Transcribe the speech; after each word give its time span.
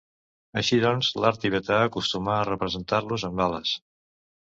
Així 0.59 0.77
doncs, 0.85 1.09
l'art 1.25 1.39
tibetà 1.43 1.77
acostuma 1.89 2.33
a 2.37 2.47
representar-los 2.47 3.27
amb 3.29 3.45
ales. 3.49 3.75